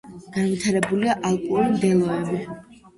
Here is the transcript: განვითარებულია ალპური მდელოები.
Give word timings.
განვითარებულია 0.37 1.17
ალპური 1.31 1.71
მდელოები. 1.79 2.45